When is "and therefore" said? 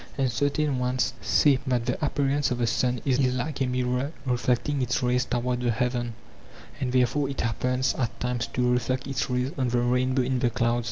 6.79-7.29